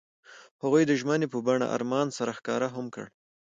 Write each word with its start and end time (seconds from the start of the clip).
هغوی 0.63 0.83
د 0.87 0.91
ژمنې 0.99 1.27
په 1.33 1.39
بڼه 1.47 1.65
آرمان 1.75 2.07
سره 2.17 2.31
ښکاره 2.37 2.67
هم 2.75 2.85
کړه. 2.93 3.07